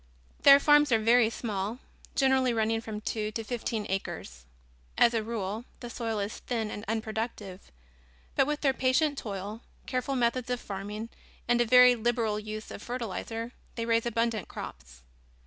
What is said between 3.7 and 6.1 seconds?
acres. As a rule, the